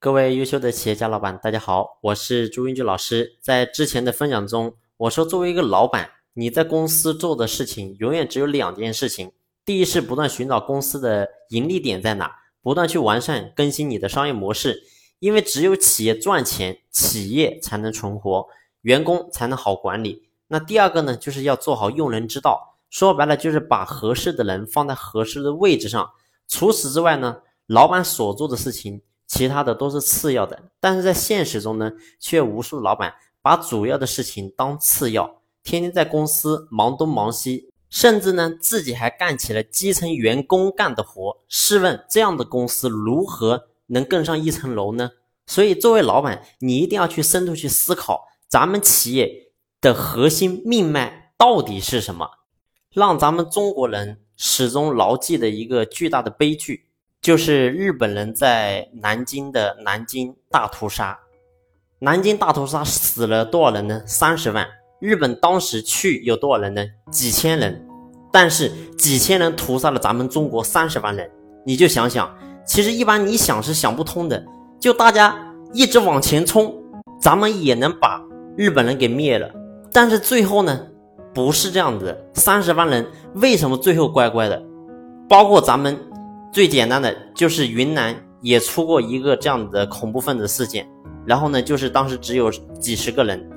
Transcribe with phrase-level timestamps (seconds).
[0.00, 3.36] 各位优秀的企业家老板，大家好，我是朱云俊老师。
[3.42, 9.32] 在之前的分享中，我说作为一个老板，你在公司做的事情永远只有两件事情：
[9.64, 12.30] 第一是不断寻找公司的盈利点在哪，
[12.62, 14.84] 不断去完善更新你的商业模式。
[15.18, 18.46] 因为只有企业赚钱，企业才能存活，
[18.82, 20.30] 员工才能好管理。
[20.46, 22.78] 那第二个呢，就是要做好用人之道。
[22.88, 26.08] 说白了，就是把合适的人放在合适的位置上。
[26.46, 29.02] 除此之外呢，老板所做的事情。
[29.28, 41.38] 其他的都是次要的，但是在现实中呢，却无数老板把主要的事情当次要，天天在公司忙东忙西，甚至呢自己还干起了基层员工干的活。
[41.46, 45.10] 试问这样的公司如何能更上一层楼呢？
[45.46, 52.30] 所以作为老板，你一定要去深度去思考，咱们企业的核心命脉到底是什么？
[52.90, 56.87] 让咱们中国人始终牢记的一个巨大的悲剧。
[57.28, 61.18] 就是日本人在南京的南京大屠杀，
[61.98, 64.00] 南京大屠杀死了多少人呢？
[64.06, 64.66] 三十万。
[64.98, 66.82] 日本当时去有多少人呢？
[67.10, 67.86] 几千人。
[68.32, 71.30] 但是几千人屠杀了咱们中国三十万人，
[71.66, 72.34] 你就想想，
[72.66, 74.42] 其实一般你想是想不通的。
[74.80, 75.36] 就大家
[75.74, 76.74] 一直往前冲，
[77.20, 78.22] 咱们也能把
[78.56, 79.50] 日本人给灭了。
[79.92, 80.80] 但是最后呢，
[81.34, 82.16] 不是这样子。
[82.32, 84.62] 三十万人为什么最后乖乖的？
[85.28, 85.94] 包括咱们。
[86.50, 90.88] 最简单的就是云南也出过一个这样的恐怖分子事件，
[91.26, 93.48] 然后呢，就是当时只有几十个人，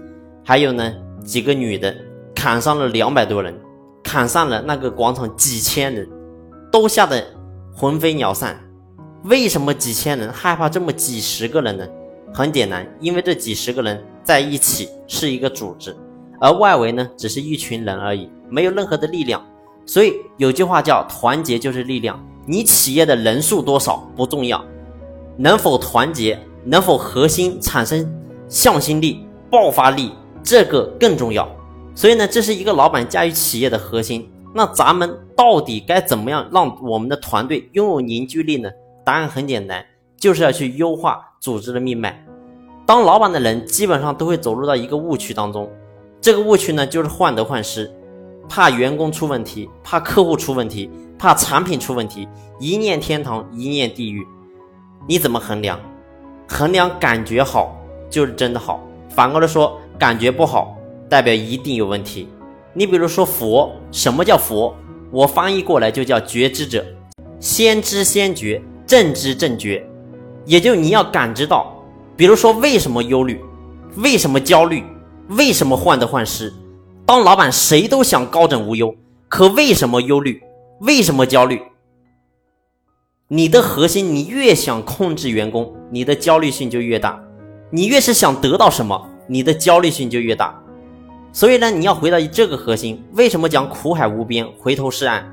[0.44, 1.96] 还有呢几个女的，
[2.36, 3.58] 砍伤了两百多人，
[4.04, 6.08] 砍伤了那个广场几千人，
[6.72, 7.24] 都吓得
[7.74, 8.60] 魂飞鸟散。
[9.24, 11.88] 为什么几千人害怕这么几十个人呢？
[12.34, 15.96] 很简单，因为这几十个人在一起是一个组织，
[16.40, 19.42] 而外围呢只是一群人而已，没有任何的力量。
[19.86, 22.20] 所以有句话叫“团结就是力量”。
[22.46, 24.64] 你企业的人数多少不重要，
[25.38, 28.12] 能否团结，能否核心产生
[28.48, 30.12] 向心力、爆发力，
[30.44, 31.48] 这个更重要。
[31.94, 34.30] 所以呢，这是一个老板驾驭企业的核心。
[34.54, 38.70] 那咱们到底该怎么样让我们的团队拥有凝聚力呢？
[39.06, 39.86] 答案很简单，
[40.18, 42.26] 就是要去优化组织的命脉。
[42.86, 45.70] 当老板的人基本上都会走入到一个误区当中，
[46.20, 47.90] 这个误区呢，就是患得患失。
[48.50, 50.90] 怕员工出问题，怕客户出问题，
[51.22, 52.28] 怕产品出问题，
[52.60, 54.26] 一念天堂，一念地狱。
[55.08, 55.80] 你怎么衡量？
[56.48, 57.78] 衡量感觉好
[58.10, 60.76] 就是真的好，反过来说感觉不好，
[61.08, 62.28] 代表一定有问题。
[62.74, 64.76] 你比如说佛，什么叫佛？
[65.12, 66.84] 我翻译过来就叫觉知者，
[67.40, 69.88] 先知先觉，正知正觉，
[70.48, 71.72] 也就你要感知到。
[72.18, 73.40] 比如说为什么忧虑？
[73.98, 74.84] 为什么焦虑？
[75.28, 76.52] 为什么患得患失？
[77.06, 78.96] 当老板，谁都想高枕无忧，
[79.28, 80.42] 可为什么忧虑？
[80.82, 81.62] 为什么焦虑？
[83.28, 87.20] 你的核心，你越想控制员工，你的焦虑性就越大；
[87.70, 90.60] 你越是想得到什么，你的焦虑性就越大。
[91.32, 93.00] 所以呢，你要回到这个核心。
[93.14, 95.24] 为什么讲苦海无边，回头是岸？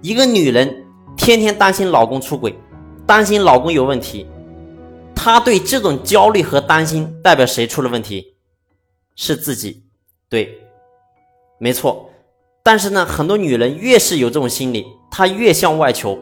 [0.00, 0.86] 一个女人
[1.18, 2.58] 天天担心老公出轨，
[3.06, 4.26] 担心老公有问题，
[5.14, 8.36] 她对这种焦虑和担心，代表谁出了问题？
[9.16, 9.82] 是自己，
[10.30, 10.58] 对。
[11.58, 12.10] 没错，
[12.66, 16.18] 但是呢，很多女人越是有这种心理，她越向外求，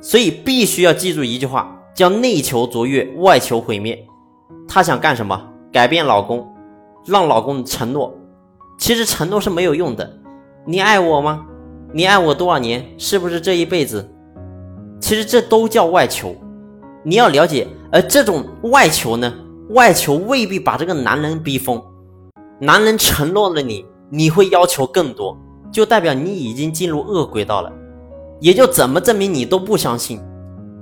[0.00, 3.96] 所以必须要记住一句话，叫内求卓越，外求毁灭。
[4.66, 5.40] 她想干什么？
[5.72, 6.52] 改变老公，
[7.06, 8.12] 让老公承诺。
[8.76, 10.18] 其实承诺是没有用的。
[10.66, 11.46] 你爱我吗？
[11.92, 12.84] 你爱我多少年？
[12.98, 14.10] 是不是这一辈子？
[15.00, 16.34] 其实这都叫外求。
[17.04, 19.32] 你要了解，而这种外求呢，
[19.68, 21.80] 外求未必把这个男人逼疯。
[22.58, 23.86] 男人承诺了你。
[24.10, 25.38] 你会要求更多，
[25.72, 27.72] 就代表你已经进入恶轨道了，
[28.40, 30.20] 也就怎么证明你都不相信？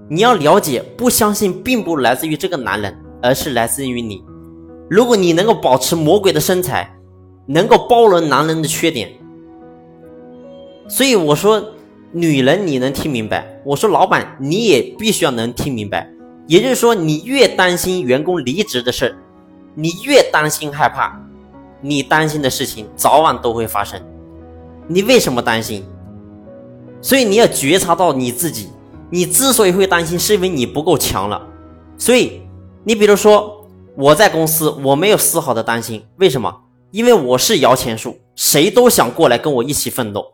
[0.08, 4.24] 你要了解，不相信并不来自于这个男人，而是来自于你。
[4.88, 6.90] 如果你能够保持魔鬼的身材，
[7.46, 9.10] 能够包容男人的缺点，
[10.88, 11.62] 所以我说，
[12.12, 13.60] 女人你能听明白？
[13.66, 16.10] 我说老板你也必须要能听明白。
[16.46, 19.14] 也就是说，你越担心员工离职的事，
[19.74, 21.20] 你越担心害怕。
[21.80, 24.00] 你担心的事情早晚都会发生，
[24.86, 25.84] 你为什么担心？
[27.00, 28.70] 所以你要觉察到你自己，
[29.10, 31.40] 你之所以会担心，是因为你不够强了。
[31.96, 32.42] 所以
[32.84, 33.64] 你比如说
[33.96, 36.62] 我在公司，我没有丝毫的担心，为什么？
[36.90, 40.24] 因为我是摇钱树，谁都想过来跟我一起奋斗。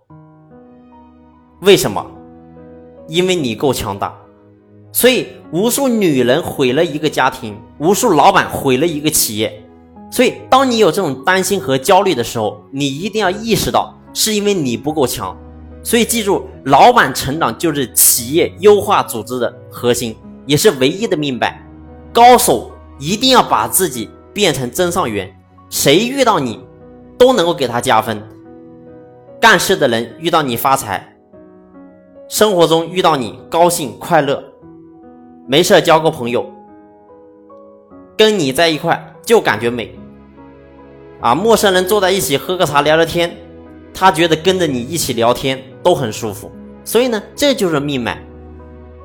[1.63, 2.07] 为什么？
[3.09, 4.15] 因为你够强大。
[4.93, 9.64] 所以无数女人毁了一个家庭，无数老板毁了一个企业。
[10.15, 15.37] 所以，当你有这种担心和焦虑的时候，你一定要意识到，是因为你不够强。
[15.83, 20.17] 所以，记住，老板成长就是企业优化组织的核心，
[20.47, 21.61] 也是唯一的命脉。
[22.13, 25.37] 高手一定要把自己变成真上元，
[25.69, 26.65] 谁遇到你
[27.19, 28.23] 都能够给他加分。
[29.41, 31.17] 干事的人遇到你发财，
[32.29, 34.41] 生活中遇到你高兴快乐，
[35.49, 36.49] 没事交个朋友，
[38.17, 39.93] 跟你在一块就感觉美。
[41.25, 43.35] 啊，陌生人坐在一起喝个茶聊聊天，
[43.95, 46.53] 他觉得跟着你一起聊天都很舒服。
[46.85, 48.23] 所以呢，这就是命脉。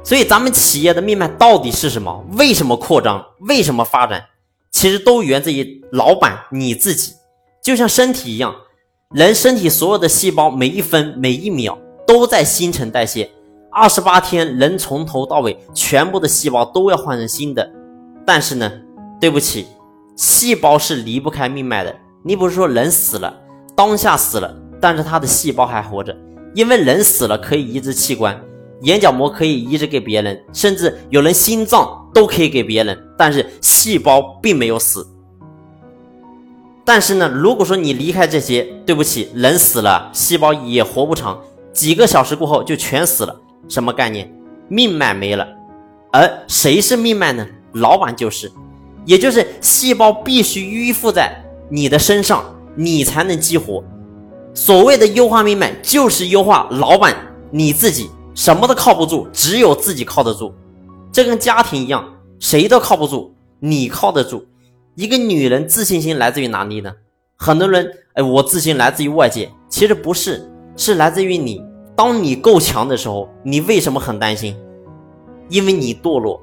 [0.04, 2.26] 所以咱们企业的命脉到底是什么？
[2.34, 3.26] 为什么扩张？
[3.48, 4.22] 为什么发展？
[4.70, 7.14] 其实都源自于老板你自己。
[7.64, 8.54] 就像身体一样，
[9.16, 13.32] 人身体所有的细胞每一分每一秒都在新陈代谢。
[13.72, 17.72] 二十八天，人从头到尾全部的细胞都要换成新的。
[18.26, 18.70] 但是呢，
[19.22, 19.68] 对不起，
[20.18, 21.96] 细胞是离不开命脉的。
[22.22, 23.34] 你不是说人死了，
[23.76, 26.16] 当下死了，但是他的细胞还活着，
[26.54, 28.40] 因为人死了可以移植器官。
[28.82, 35.06] 眼角膜可以移植给别人，甚至有人心脏都可以给别人，但是细胞并没有死。
[36.86, 41.40] 但是呢，如果说你离开这些，对不起，人死了，细胞也活不长，
[41.72, 43.36] 几个小时过后就全死了。
[43.68, 44.34] 什么概念？
[44.68, 45.48] 命脉没了。
[46.12, 47.46] 而谁是命脉呢？
[47.74, 48.52] 老板就是，
[49.06, 52.44] 也就是细胞必须依附在你的身上，
[52.76, 53.84] 你才能激活。
[54.54, 57.16] 所谓的优化命脉，就是优化老板
[57.52, 58.10] 你自己。
[58.36, 60.54] 什么都靠不住，只有自己靠得住。
[61.12, 62.08] 这跟家庭一样，
[62.40, 64.46] 谁都靠不住，你靠得住。
[64.96, 66.94] 一个女人自信心来自于哪里呢？
[67.36, 71.62] 很多人，哎，我自信来自于外界，其实不是，是来自于你。
[71.96, 74.56] 当你够强的时候，你为什么很担心？
[75.50, 76.40] 因为你堕落。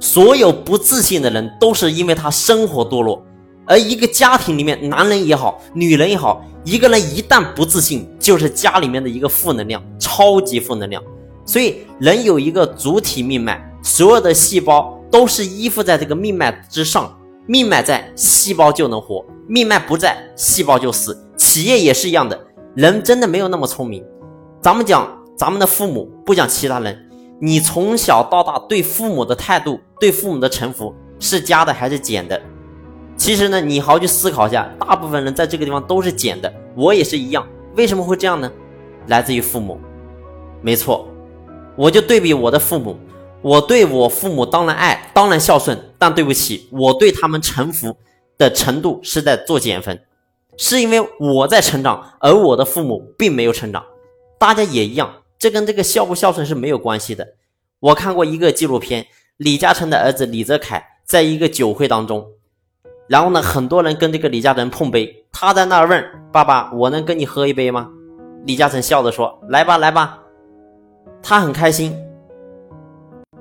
[0.00, 3.22] 所有不自信的人，都是因为他生活堕落。
[3.66, 11.02] 而一个家庭里面，男人也好，女人也好，一个人一旦不自信，就是家里面的一个负能量，超级负能量。
[11.46, 17.16] 所以，人有一个主体命脉，所有的细胞都是依附在这个命脉之上。
[17.46, 21.14] 命脉在，细胞就能活；命脉不在，细胞就死。
[21.36, 22.38] 企业也是一样的，
[22.74, 24.02] 人真的没有那么聪明。
[24.62, 25.06] 咱们讲
[25.36, 26.98] 咱们的父母，不讲其他人。
[27.40, 32.40] 你从小到大对父母的态度，对父母的臣服，是加的还是减的？
[33.16, 36.52] 其实呢，你好好去思考一下，大部分人在这个地方都是减的。
[36.74, 37.46] 我也是一样，
[37.76, 38.50] 为什么会这样呢？
[39.06, 39.78] 来自于父母，
[40.60, 41.08] 没错。
[41.76, 42.96] 我就对比我的父母，
[43.40, 47.96] 我对我父母当然爱，当然孝顺，但对不起，我对他们臣服
[48.36, 50.00] 的程度是在做减分，
[50.56, 53.84] 是因为我在成长，而我的父母并没有成长。
[54.38, 57.26] 大家也一样，这跟这个孝不孝顺是没有关系的。
[57.80, 59.06] 我看过一个纪录片，
[59.36, 62.26] 李嘉诚的儿子李泽楷在一个酒会当中，
[63.08, 67.88] 然后呢，很多人跟这个李嘉诚碰杯，他在那儿问爸爸：“我能跟你喝一杯吗？”
[68.46, 70.18] 李嘉诚笑着说：“来吧，来吧。”
[71.22, 71.96] 他很开心，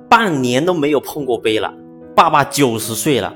[0.10, 1.74] 半年都没有碰过杯了。
[2.15, 3.33] 爸爸九十岁了，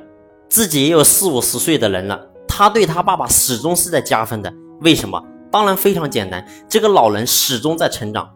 [0.49, 4.53] 自己也有四五十岁的人了，他对他爸爸始终是在加分的。
[4.81, 5.21] 为什么？
[5.49, 8.29] 当然非常简单，这个老人始终在成长。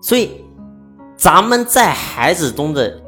[0.00, 0.44] 所以，
[1.16, 3.00] 咱们在孩子中的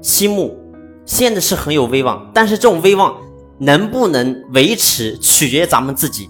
[0.00, 0.56] 心目
[1.04, 3.16] 现在是很有威望，但是这种威望
[3.58, 6.28] 能不能维持，取决于咱们自己。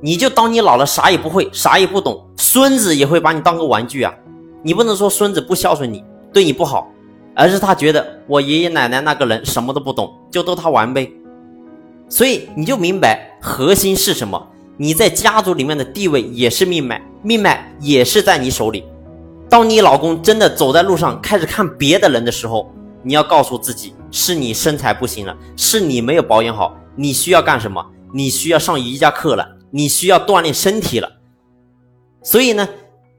[0.00, 4.14] 你就当你老了啥也不会，啥也不懂，孙子也会把你当个玩具啊！
[4.62, 6.02] 你不能说孙子不孝顺你，
[6.32, 6.90] 对你不好，
[7.34, 11.12] 而是他觉得我爷爷奶奶那个人什么都不懂，就逗他玩呗。
[12.08, 14.46] 所以你就明白核心是什么？
[14.78, 18.82] 你在家族里面的地位也是命脉，命脉也是在你手里。
[19.50, 27.84] 当你老公真的走在路上开始看别的人的时候，你要告诉自己，是你身材不行了，是你没有保养好，你需要干什么？
[28.12, 31.10] 你需要上瑜伽课了，你需要锻炼身体了。
[32.22, 32.68] 所以呢？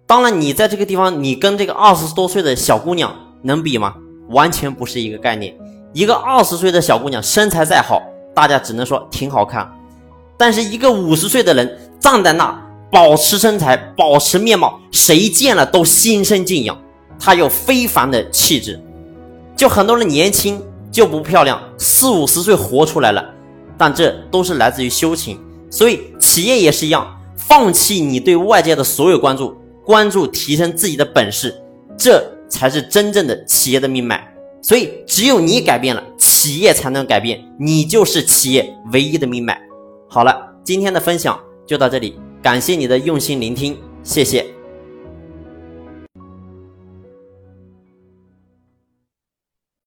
[0.06, 3.96] 当然，你在这个地方，你跟这个二十多岁的小姑娘能比吗？
[4.30, 5.58] 完全不是一个概念。
[5.94, 8.02] 一个二十岁的小姑娘身材再好，
[8.36, 9.66] 大家只能说挺好看；
[10.38, 12.54] 但是一个五十岁的人站在那，
[12.92, 16.78] 保持身材，保持面貌，谁见了都心生敬仰。
[17.18, 18.80] 她有非凡的气质。
[19.62, 20.60] 就很多人年轻
[20.92, 23.24] 就不漂亮，四五十岁活出来了，
[23.78, 25.40] 但这都是来自于修行。
[25.70, 29.56] 所以企业也是一样，放弃你对外界的所有关注。
[29.86, 31.56] 关注提升自己的本事，
[31.96, 34.28] 这才是真正的企业的命脉。
[34.64, 37.40] 所以，只有你改变了，企业才能改变。
[37.60, 39.62] 你就是企业唯一的命脉。
[40.10, 44.44] 好了，今天的分享就到这里，感谢你的用心聆听，谢谢。